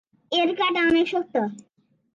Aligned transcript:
এর 0.31 0.49
কাটা 0.55 0.81
অনেক 0.89 1.05
শক্ত। 1.07 1.35